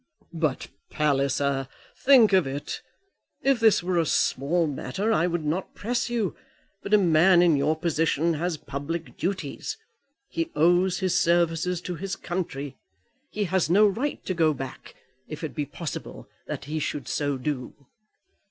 "But, 0.33 0.69
Palliser, 0.89 1.67
think 1.95 2.33
of 2.33 2.47
it. 2.47 2.81
If 3.43 3.59
this 3.59 3.83
were 3.83 3.99
a 3.99 4.05
small 4.07 4.65
matter, 4.65 5.13
I 5.13 5.27
would 5.27 5.45
not 5.45 5.75
press 5.75 6.09
you; 6.09 6.35
but 6.81 6.95
a 6.95 6.97
man 6.97 7.43
in 7.43 7.55
your 7.55 7.75
position 7.75 8.33
has 8.33 8.57
public 8.57 9.15
duties. 9.15 9.77
He 10.27 10.49
owes 10.55 11.01
his 11.01 11.15
services 11.15 11.81
to 11.81 11.93
his 11.93 12.15
country. 12.15 12.77
He 13.29 13.43
has 13.43 13.69
no 13.69 13.85
right 13.85 14.25
to 14.25 14.33
go 14.33 14.55
back, 14.55 14.95
if 15.27 15.43
it 15.43 15.53
be 15.53 15.67
possible 15.67 16.27
that 16.47 16.65
he 16.65 16.79
should 16.79 17.07
so 17.07 17.37
do." 17.37 17.85